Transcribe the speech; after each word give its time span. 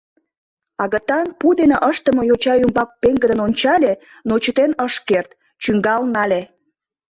Агытан 0.83 1.27
пу 1.39 1.47
дене 1.59 1.77
ыштыме 1.91 2.23
йоча 2.29 2.53
ӱмбак 2.63 2.89
пеҥгыдын 3.01 3.39
ончале, 3.47 3.93
но 4.27 4.33
чытен 4.43 4.71
ыш 4.85 4.95
керт, 5.07 5.29
чӱҥгал 5.61 6.01
нале. 6.13 6.41